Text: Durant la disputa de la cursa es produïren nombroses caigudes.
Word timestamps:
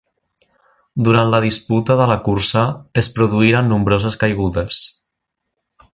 Durant 1.07 1.33
la 1.33 1.41
disputa 1.43 1.97
de 2.01 2.07
la 2.13 2.17
cursa 2.29 2.65
es 3.03 3.11
produïren 3.19 3.71
nombroses 3.75 4.19
caigudes. 4.25 4.85